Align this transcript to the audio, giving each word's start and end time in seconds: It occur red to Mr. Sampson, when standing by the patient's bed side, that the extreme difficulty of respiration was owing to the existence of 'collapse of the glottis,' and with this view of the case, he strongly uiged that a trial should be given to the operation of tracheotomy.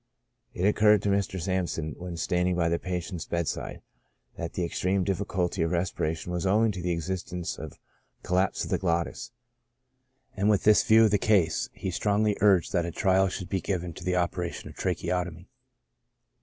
It 0.55 0.63
occur 0.65 0.93
red 0.93 1.03
to 1.03 1.09
Mr. 1.09 1.39
Sampson, 1.39 1.93
when 1.95 2.17
standing 2.17 2.55
by 2.55 2.69
the 2.69 2.79
patient's 2.79 3.25
bed 3.27 3.47
side, 3.47 3.83
that 4.35 4.53
the 4.53 4.65
extreme 4.65 5.03
difficulty 5.03 5.61
of 5.61 5.69
respiration 5.69 6.31
was 6.31 6.43
owing 6.43 6.71
to 6.71 6.81
the 6.81 6.89
existence 6.89 7.59
of 7.59 7.77
'collapse 8.23 8.63
of 8.63 8.71
the 8.71 8.79
glottis,' 8.79 9.29
and 10.35 10.49
with 10.49 10.63
this 10.63 10.81
view 10.81 11.03
of 11.03 11.11
the 11.11 11.19
case, 11.19 11.69
he 11.71 11.91
strongly 11.91 12.33
uiged 12.41 12.71
that 12.71 12.83
a 12.87 12.91
trial 12.91 13.27
should 13.27 13.47
be 13.47 13.61
given 13.61 13.93
to 13.93 14.03
the 14.03 14.15
operation 14.15 14.67
of 14.71 14.75
tracheotomy. 14.75 15.47